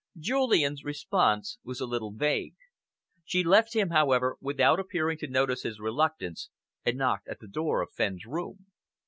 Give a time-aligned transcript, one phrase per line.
[0.17, 2.55] Julian's response was a little vague.
[3.23, 6.49] She left him, however, without appearing to notice his reluctance
[6.83, 8.65] and knocked at the door of Fenn's room.